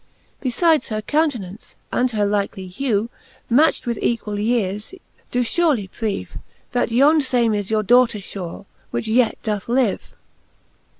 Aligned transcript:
Befides 0.43 0.87
her 0.87 1.03
countenaunce, 1.03 1.75
and 1.91 2.09
her 2.09 2.25
likely 2.25 2.65
hew, 2.65 3.11
Matched 3.51 3.85
with 3.85 3.99
equall 4.01 4.39
yeares, 4.39 4.95
do 5.29 5.41
furely 5.43 5.91
prieve, 5.91 6.39
That 6.71 6.91
yond 6.91 7.23
fame 7.23 7.53
is 7.53 7.69
your 7.69 7.83
daughter 7.83 8.17
fure, 8.19 8.65
which 8.89 9.07
yet 9.07 9.37
doth 9.43 9.69
live. 9.69 10.15